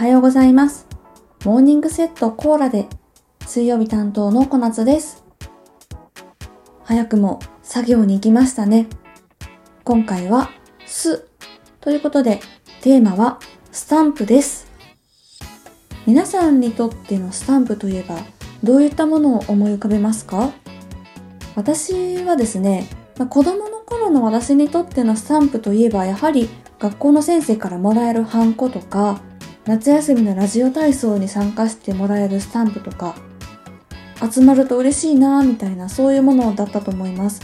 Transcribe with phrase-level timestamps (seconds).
[0.00, 0.86] はようございます。
[1.44, 2.88] モーニングセットコーラで
[3.46, 5.22] 水曜日担当の小夏です。
[6.84, 8.86] 早くも作業に行きましたね。
[9.84, 10.48] 今回は
[10.86, 11.28] す
[11.82, 12.40] ということで
[12.80, 13.40] テーマは
[13.72, 14.72] スタンプです。
[16.06, 18.16] 皆さんにとってのスタンプといえば
[18.64, 20.50] どういったものを思い浮かべますか？
[21.56, 22.88] 私はですね、
[23.18, 26.48] まあ子供の頃の私にとってのスタンプといえばやはり
[26.78, 29.20] 学校の先生からもらえるハンコとか
[29.66, 33.14] 夏休みのラジオ体操に参加してもらえるスタンプとか
[34.32, 37.40] 集まると嬉しいなみたいなそういうものだったと思います。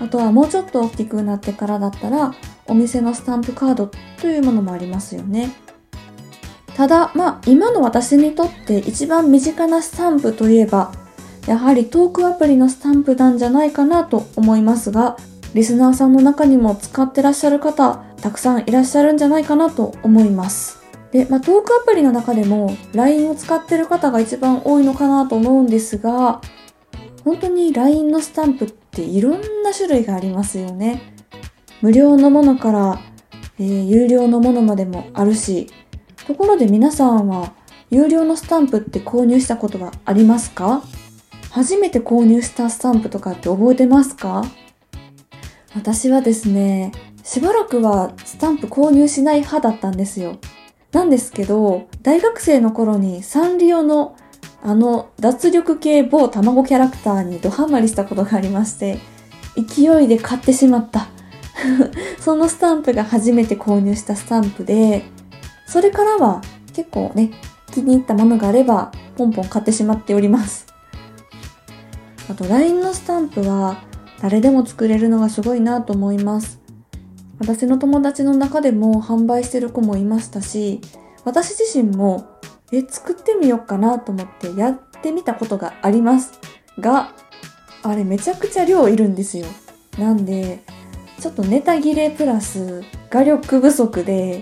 [0.00, 2.34] あとはもうちょっと大きくなってからだったら
[2.66, 3.90] お店のスタンプカード
[4.20, 5.52] というものもありますよね。
[6.74, 10.92] ただまあ今の私にとって一番身近なスタンプといえば
[11.46, 15.16] やはりトークアプリのスタンプなんじゃないかなと思いますが
[15.54, 20.81] リスナーさんの中にも使ってらっしゃる方たくさんいらっしゃるんじゃないかなと思います。
[21.12, 26.40] で、まあ、トークアプリの中でも LINE を使ってる方が一番多いのかなと思うんですが
[27.24, 31.14] 本当に LINE のスタンプっていろんな種類がありますよね。
[31.80, 33.00] 無料のものから、
[33.58, 35.68] えー有料のものまでもあるし
[36.26, 37.52] ところで皆さんは
[37.90, 40.82] 有料のスタンプって購入したことはありますか？
[41.50, 44.44] 初めて購入したスタンプとかって覚えてますか？
[45.74, 50.38] 私はですね、しばらくはスタンプ購入しない派だったんですよ。
[50.92, 54.16] なんですけど、大学生の頃にサンリオの
[54.64, 58.98] あの脱力系某卵キャラクターにドハマりしたことがありまして、
[59.56, 61.08] 勢いで買ってしまった。
[62.20, 65.04] そのスタンプが初めて購入したスタンプで、
[65.66, 67.32] それからは結構ね、
[67.72, 70.66] 気に入ったものがあれば、ポンポン買ってしまっております。
[72.30, 73.82] あと LINE のスタンプは
[74.20, 76.61] 誰でも作れるのがすごいなと思います。
[77.42, 80.80] 私の友達の中でも販売してる子もいましたし、
[81.24, 82.38] 私自身も、
[82.70, 86.38] え、作ってみようかなと思ってやってみたことがあります。
[86.78, 87.12] が、
[87.82, 89.46] あれめちゃくちゃ量いるんですよ。
[89.98, 90.62] なんで、
[91.18, 94.40] ちょっとネタ切れプラス画力不足で、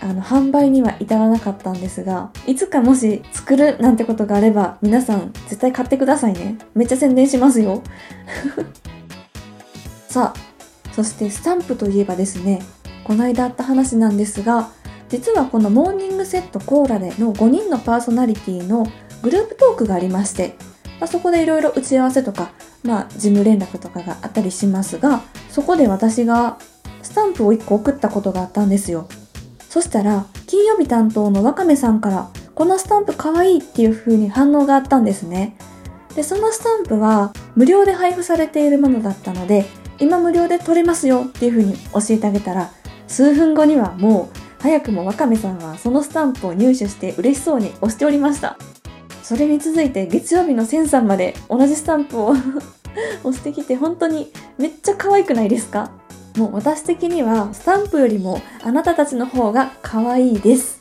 [0.00, 6.58] あの、販売には至らなかったんですが、いつかもし作るなんてことがあれば、皆さん絶対買ってくださいね。
[6.74, 7.80] めっちゃ宣伝しますよ。
[10.10, 10.53] さあ、
[10.94, 12.62] そしてスタンプといえばですね、
[13.04, 14.70] この間あった話なんですが、
[15.08, 18.86] 実はこのモーニングセットコーラでの5人のパーソナリティの
[19.22, 20.56] グループトークがありまして、
[21.00, 26.58] まあ、そこでいろいろ打ち合わせとか、まあ、事務連絡とかがあったりしますが、そこで私が
[27.02, 29.08] スタンプを1個送ったことがあったんですよ。
[29.68, 35.56] そしたら、金曜日担当のわかめさんから、このスタンプかわいいっていう風に反応があったんですね。
[36.14, 39.66] で、そのスタンプは無料で配布されているものだったので、
[39.98, 42.70] 今無料で取れますよっていう風に教えてあげたら、
[43.06, 48.56] 数分後にはもう、早くもわかめさんはそのスタンプを入手して嬉しそうに押しておりました。
[49.22, 52.34] それに続いて月曜日のセンさんまで同じスタンプを
[53.24, 55.90] 押してきて本当にめっちゃ可愛くないですか？
[56.36, 60.80] もう私的にはスタンプよりもあなたたちの方が可愛いです。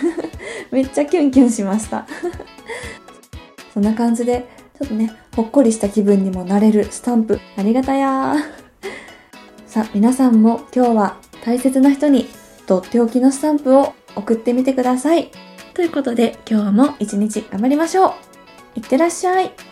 [0.72, 2.06] めっちゃキュンキュンしました。
[3.74, 4.48] そんな感じで、
[4.82, 8.34] ちょっとね、ほっこりした気分にもなれるスタンプ、ありがたや。
[9.64, 12.26] さあ、皆さんも今日は大切な人に
[12.66, 15.30] とっておきのスタンプを送ってみてください。
[15.72, 18.12] ということで、今日も一日頑張りましょう。
[18.74, 19.71] いってらっしゃい。